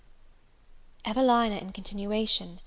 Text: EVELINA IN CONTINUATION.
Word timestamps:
EVELINA 1.05 1.57
IN 1.59 1.71
CONTINUATION. 1.73 2.57